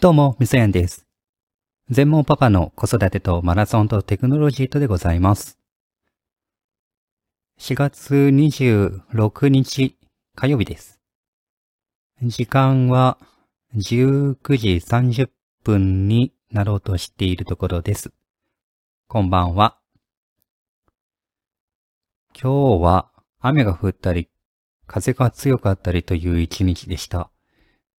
[0.00, 1.04] どうも、みそやんです。
[1.90, 5.58] 全盲パパの子育てとマラソンとテクノロジーとでございます。
[7.58, 9.98] 4月26日
[10.34, 10.98] 火曜日です。
[12.22, 13.18] 時間は
[13.76, 15.28] 19時30
[15.64, 18.10] 分になろうとしているところです。
[19.06, 19.76] こんばんは。
[22.32, 24.30] 今日は雨が降ったり、
[24.86, 27.30] 風が強かったりという一日でした。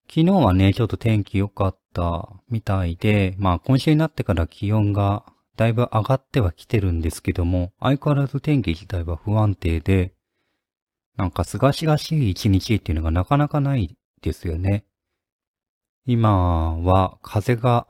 [0.10, 5.26] 昨日はね、ちょっと天気良かったみたいで、まあ今週になってから気温が
[5.58, 10.14] だいぶ上がってはきてるんですけども、相変わらず天気自体は不安定で、
[11.18, 14.86] なんかすがしがしい一日っていうのがなかなかないですよね。
[16.06, 17.88] 今は風が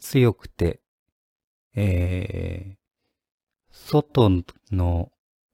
[0.00, 0.80] 強くて、
[1.74, 2.76] えー、
[3.70, 4.30] 外
[4.70, 5.10] の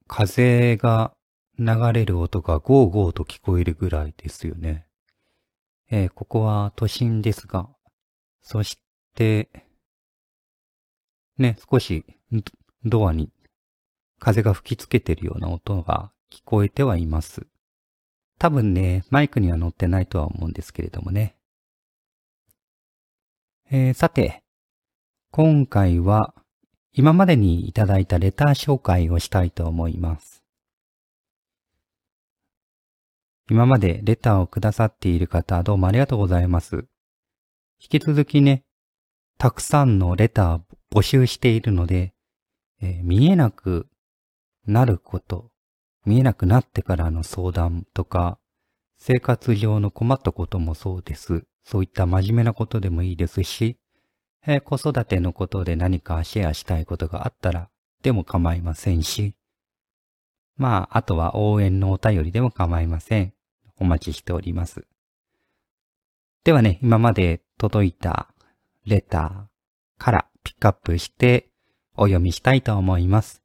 [0.07, 1.13] 風が
[1.57, 4.85] 流れる音がゴーゴーと聞こえるぐらいですよね。
[5.89, 7.69] えーここは都心ですが、
[8.41, 8.79] そし
[9.15, 9.49] て、
[11.37, 12.05] ね、少し
[12.85, 13.31] ドアに
[14.19, 17.47] 風が吹きつけてるような音が聞こえてはいます。
[18.39, 21.35] 多分ね、マイクには乗ってないとは思うんですけれどもね。
[23.71, 24.43] えーさて、
[25.31, 26.35] 今回は
[26.91, 30.42] 今までにいただいたレター紹介をしたいと思います。
[33.49, 36.87] 今までレターをくださっている方、どうもありがとうございます。
[37.77, 38.63] 引き続きね、
[39.37, 42.13] たくさんのレター募集しているので、
[42.81, 43.87] えー見えなく
[44.65, 45.51] なること、
[46.05, 48.39] 見えなくなってからの相談とか、
[48.97, 51.43] 生活上の困ったこともそうです。
[51.65, 53.77] そういった真面目なことでもいいですし、
[54.47, 57.69] えー子育てのことで何かシェアしたいことがあったら、
[58.03, 59.35] でも構いませんし、
[60.55, 63.33] まあ、あとは応援のお便りでも構いません。
[63.77, 64.85] お待ちしております。
[66.43, 68.33] ではね、今まで届いた
[68.85, 71.49] レターからピックアップして
[71.95, 73.41] お読みしたいと思います。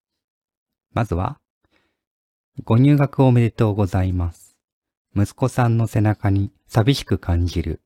[0.93, 1.39] まずは、
[2.65, 4.57] ご入学おめでとうございます。
[5.15, 7.81] 息子さんの背中に寂しく感じる。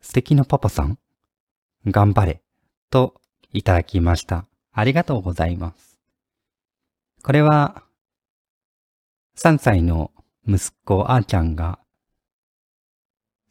[0.00, 0.98] 素敵なパパさん
[1.86, 2.42] 頑張れ。
[2.90, 3.20] と
[3.52, 4.46] いただきました。
[4.72, 5.89] ありがとうございます。
[7.22, 7.82] これは、
[9.36, 10.10] 3歳の
[10.48, 11.78] 息子あーちゃんが、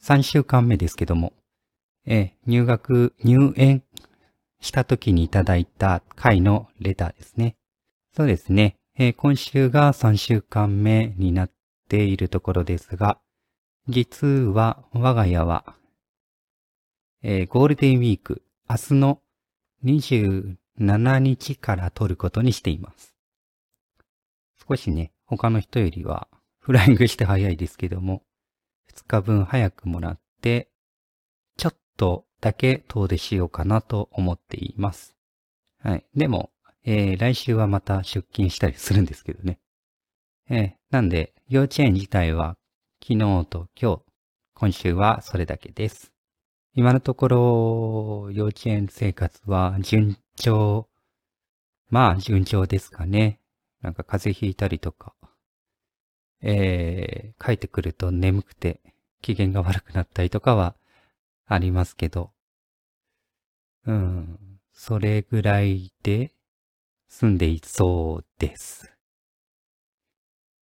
[0.02, 1.34] 3週間目ですけども、
[2.06, 3.84] え入学、入園
[4.60, 7.58] した時にいただいた回のレターですね。
[8.16, 8.78] そうですね。
[8.98, 11.52] え今週が3週間目になっ
[11.90, 13.20] ているところですが、
[13.88, 15.76] 実は我が家は、
[17.22, 19.22] えゴールデンウィーク、明日の
[19.86, 23.09] 27日から取ることにしています。
[24.70, 26.28] 少しね、他の人よりは
[26.60, 28.22] フライングして早いですけども、
[28.94, 30.70] 2日分早くもらって、
[31.58, 35.16] ちょっとだけ遠出しようかなと思っています。
[35.82, 36.06] はい。
[36.16, 36.52] でも、
[36.84, 39.60] えー来週はまた出勤したりするんですけどね。
[40.52, 42.56] えーなんで、幼稚園自体は
[43.02, 44.02] 昨日と今日、
[44.54, 46.12] 今週はそれだけです。
[46.76, 47.28] 今のとこ
[48.28, 50.88] ろ、幼稚園生活は順調、
[51.90, 53.39] まあ順調ですかね。
[53.82, 55.14] なんか風邪ひいたりとか、
[56.42, 58.82] えー、帰ってくると眠くて
[59.22, 60.76] 機嫌が悪くなったりとかは
[61.46, 62.32] ありますけど、
[63.86, 64.40] うん、
[64.74, 66.34] それぐらいで
[67.08, 68.92] 住んでいそうです。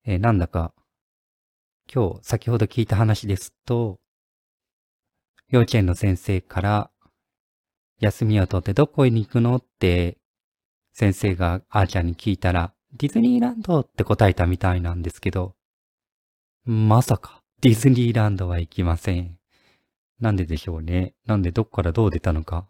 [0.05, 0.73] えーなんだか、
[1.93, 3.99] 今日先ほど聞いた話ですと、
[5.49, 6.91] 幼稚園の先生から、
[7.99, 9.55] 休みを取ってどこに行くの？
[9.57, 10.17] って
[10.93, 15.53] 先生があーちゃんに聞いたら、ディズニーランドって答えたみたいなんですけど、
[16.65, 19.37] まさか、ディズニーランドは行きません。
[20.19, 21.13] なんででしょうね。
[21.27, 22.67] なんでどっからどう出たのか。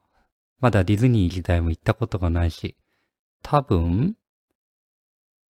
[0.60, 2.76] まだディズニー自体も行ったことがないし、
[3.42, 4.18] 多分、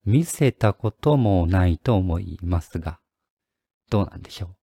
[0.05, 2.99] 見せたこともないと思いますが、
[3.89, 4.55] どうなんでしょう。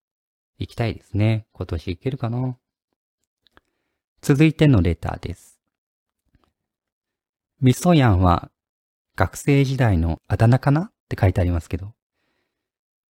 [0.58, 1.46] 行きたいですね。
[1.52, 2.56] 今年行けるかな。
[4.22, 5.60] 続いてのレターです。
[7.60, 8.50] みそやんは
[9.16, 10.80] 学生時代のあだ名かな？
[10.80, 11.92] って書いてありますけど。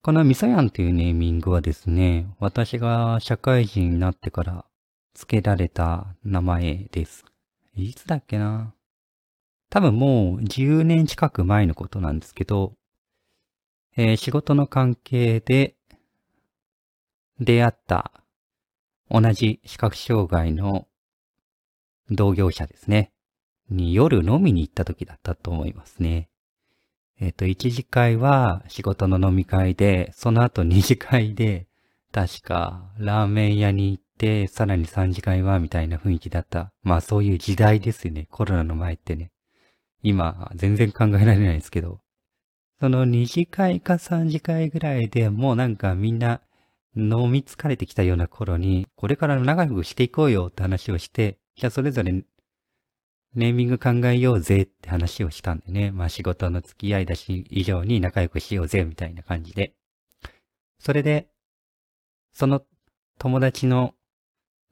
[0.03, 4.67] このみそやんというネーミングはですね、私が社会人になってから
[5.15, 7.25] 付けられた名前です。
[7.75, 8.75] いつだっけな？
[9.71, 12.75] 多分もう10年近く前のことなんですけど、
[13.97, 15.75] えー仕事の関係で
[17.41, 18.13] 出会った
[19.11, 20.87] 同じ視覚障害の
[22.11, 23.14] 同業者ですね。
[23.71, 26.29] に夜飲みに行った時だったと思いますね。
[27.21, 31.69] えっ、と、一次会は仕事の飲み会で、その後二次会で、
[32.13, 36.73] 確かラーメン屋に行って、さらに3次会はみたいな雰囲気だった。
[36.83, 38.29] まあそういう時代ですよね。
[38.31, 39.31] コロナの前ってね。
[40.03, 42.01] 今、全然考えられないですけど。
[42.81, 46.41] その2次会か3次会ぐらいでもうなんかみんな
[46.97, 52.25] 飲み疲れてきたような頃に、これから仲良くしていこうよって話をして、じゃあそれぞれ
[53.35, 55.91] ネーミング考えようぜって話をしたんでね。
[55.91, 59.75] まあ仕事の付き合いだし以上に仲良くしようぜみたいな感じで。
[60.79, 61.29] それで、
[62.33, 62.63] その
[63.19, 63.95] 友達の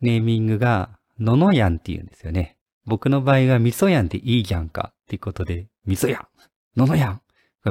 [0.00, 2.56] ネーミングが、ののやんって言うんですよね。
[2.84, 6.26] 僕の場合は味噌やんでいいじゃんかっていうことで、味噌やん
[6.76, 7.22] ののやん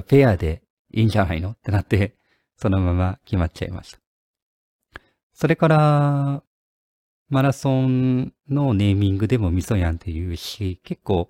[0.08, 2.16] ペアでいいんじゃないのってなって、
[2.56, 4.00] そのまま決まっちゃいました。
[5.34, 6.44] それから、
[7.32, 11.30] マラソンのネーミングでも味噌やんって言うし、結構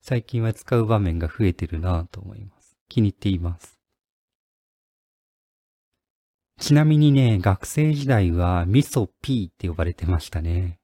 [0.00, 2.76] 最近は使う場面が増えてるなと思います。
[2.88, 3.76] 気に入っています。
[6.60, 10.78] ちなみにね、学生時代は味噌 P って呼ばれてましたね。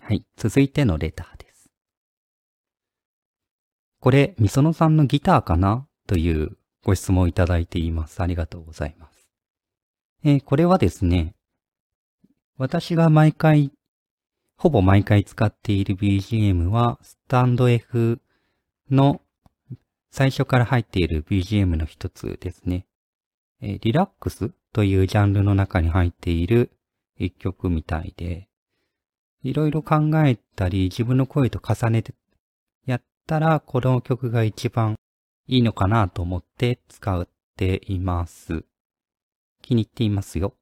[0.00, 1.70] はい、続いてのレターです。
[4.00, 5.86] これ、みそのさんのギターかな？
[6.06, 8.22] というご質問をいただいています。
[8.22, 9.30] ありがとうございます。
[10.24, 11.34] えー、これはですね、
[12.62, 13.72] 私が毎回、
[14.56, 18.20] ほぼ毎回使っている BGM は、スタンド F
[18.88, 19.20] の
[20.12, 22.86] 最初から入っている BGM の一つですね。
[23.62, 26.70] え、リラックスというジャンルの中に入っている
[27.18, 28.48] 一曲みたいで、
[29.42, 32.14] いろいろ考えたり自分の声と重ねて
[32.86, 34.94] やったら、この曲が一番
[35.48, 37.26] いいのかなと思って使っ
[37.56, 38.64] ています。
[39.62, 40.54] 気に入っていますよ。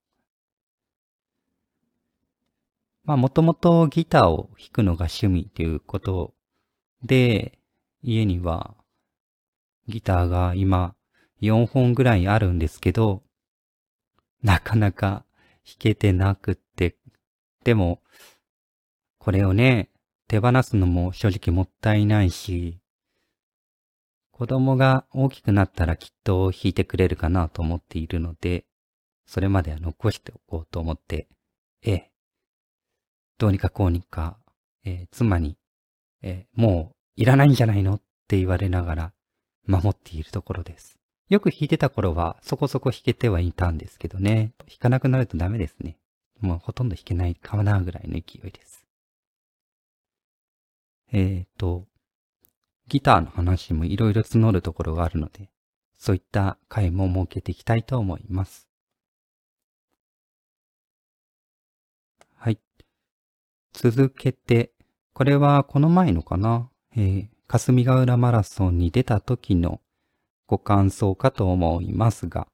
[3.11, 6.33] まあもともとギターを弾くのが趣味ということ
[7.03, 7.59] で、
[8.03, 8.77] 家には
[9.89, 10.95] ギターが今
[11.43, 13.25] 4本ぐらいあるんですけど、
[14.45, 15.25] なかなか
[15.67, 16.99] 弾けてなくって、
[17.65, 18.01] でも、
[19.19, 19.91] これをね、
[20.29, 22.79] 手放すのも正直もったいないし、
[24.31, 28.67] 子供が大きくなったらきっと弾いてくれるかなと思っているので、
[29.27, 31.27] それまでは残しておこうと思って、
[31.83, 32.10] ええ、
[33.41, 34.37] どうにかこうにか、
[34.85, 35.57] えー、妻に、
[36.23, 39.13] えー、もういらないんじゃないのって言われながら
[39.67, 40.99] 守っているところです。
[41.31, 44.53] よく弾いてた頃はそこそこ弾けてはいたんですけどね。
[44.69, 45.97] 弾かなくなるとダメですね。
[46.41, 48.87] もうほとんど弾けないかなぐらいの勢いです。
[51.11, 51.87] えっ、ー、と、
[52.89, 55.49] ギターの話もいろいろ募るところがあるので、
[55.97, 58.70] そういった回も設けていきたいと思います。
[63.73, 64.73] 続けて、
[65.13, 66.71] これはこの前のかな？
[66.97, 69.81] えー、霞ヶ浦マラソンに出た時の
[70.47, 72.49] ご感想かと思いますが、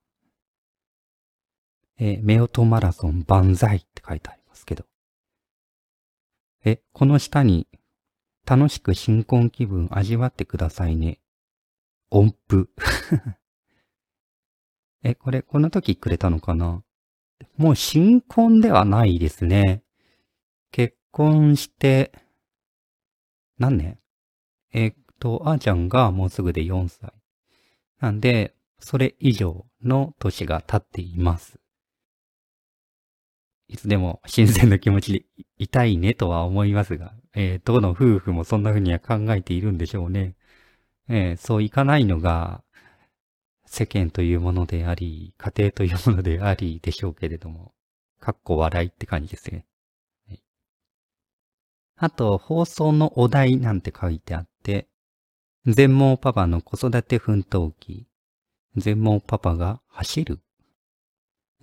[1.98, 4.84] えー、夫婦マラソン万歳って書いてありますけど、
[6.64, 7.68] え、この下に、
[8.44, 11.20] 楽しく新婚気分味わってくださいね。
[12.10, 12.70] 音符。
[15.02, 16.82] え、これ、この時くれたのかな？
[17.56, 19.82] もう新婚ではないですね。
[21.16, 22.12] 結婚して、
[23.58, 23.98] 何年？
[24.74, 27.10] えっと、あーちゃんがもうすぐで4歳。
[28.00, 31.58] なんで、それ以上の年が経っています。
[33.66, 35.24] いつでも新鮮な気持ちで
[35.56, 40.34] いたいねとは思いますが、えー、どの夫婦もそんな風には考えているんでしょうね。
[41.08, 42.62] えー、そういかないのが
[43.64, 47.72] 世間というものであり、家庭というものでありでしょうけれども、
[48.20, 49.64] かっこ笑いって感じですね。
[51.96, 54.88] あと、放送のお題なんて書いてあって、
[55.66, 58.06] 全盲パパの子育て奮闘記。
[58.76, 60.40] 全盲パパが走る。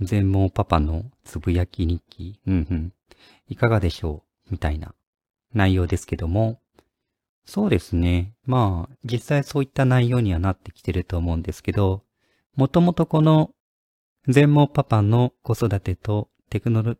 [0.01, 2.39] 全盲パパのつぶやき日記。
[2.47, 2.93] うんうん。
[3.47, 4.51] いかがでしょう？
[4.51, 4.95] みたいな
[5.53, 6.59] 内容ですけども。
[7.45, 8.33] そうですね。
[8.45, 12.03] まあ、実際そういった内容にはなってきてると思うんですけど、
[12.55, 13.51] もともとこの
[14.27, 16.95] 全盲パパの子育てとテクノロ、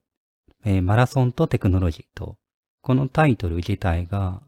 [0.65, 2.37] えー、マラソンとテクノロジーと、
[2.83, 4.43] このタイトル自体が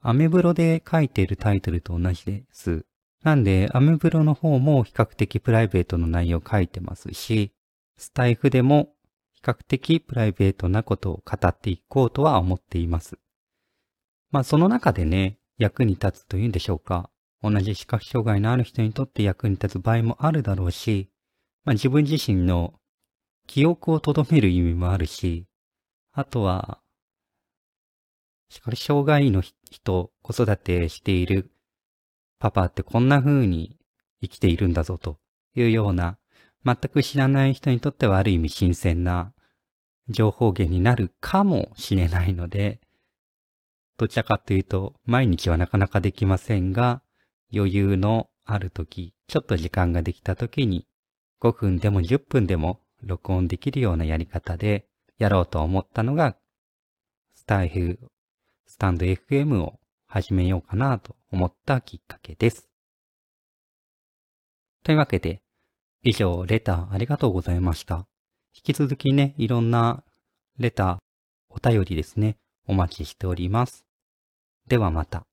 [0.00, 2.84] アメブロで書いているタイトルと同じです。
[3.22, 7.52] なんで、アメブロの方も比較的プライベートの内容を書いてますし、
[7.96, 8.88] スタイフでも
[9.34, 13.18] 比較的プライベートなことを語っていこうとは思っています。
[14.32, 17.08] まあその中でね、役に立つというんでしょうか。
[17.40, 21.08] 同じ視覚障害のある人にとって役に立つ場合もあるだろうし、
[21.64, 22.74] まあ自分自身の
[23.46, 25.46] 記憶を留める意味もあるし、
[26.10, 26.80] あとは
[28.50, 31.50] しかし、障害の人、子育てしている
[32.40, 33.78] パパってこんな風に
[34.20, 35.18] 生きているんだぞと
[35.54, 36.18] いうような、
[36.64, 39.32] 全く知らない人にとってはある意味新鮮な
[40.08, 42.80] 情報源になるかもしれないので、
[43.96, 47.02] どちらかというと、毎日はなかなかできませんが、
[47.54, 50.86] 余裕のある時、ちょっと時間ができた時に、
[51.40, 54.86] 5分でも10分でも録音できるようなやり方で
[55.18, 56.36] やろうと思ったのが、
[57.34, 57.98] スタイフ、
[58.70, 62.68] スタンド FM を始めようかなと思ったきっかけです。
[64.84, 65.42] というわけで、
[66.04, 68.06] 以上、レターありがとうございました。
[68.54, 70.04] 引き続きね、いろんな
[70.56, 70.98] レター、
[71.48, 72.36] お便りですね、
[72.68, 73.84] お待ちしております。
[74.68, 75.26] ではまた。